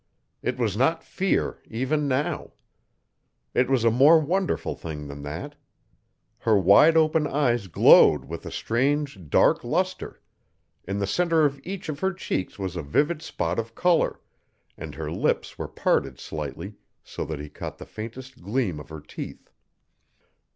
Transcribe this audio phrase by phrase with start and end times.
[0.41, 2.53] It was not fear, even now.
[3.53, 5.53] It was a more wonderful thing than that.
[6.39, 10.19] Her wide open eyes glowed with a strange, dark luster;
[10.85, 14.19] in the center of each of her cheeks was a vivid spot of color,
[14.75, 16.73] and her lips were parted slightly,
[17.03, 19.51] so that he caught the faintest gleam of her teeth.